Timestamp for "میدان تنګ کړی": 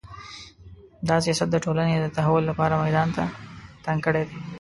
2.83-4.23